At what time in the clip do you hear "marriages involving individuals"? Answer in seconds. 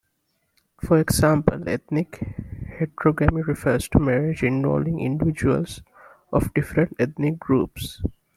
3.99-5.83